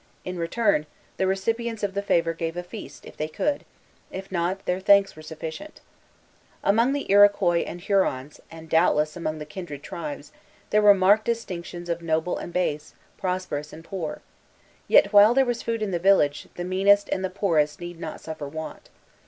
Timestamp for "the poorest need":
17.23-17.99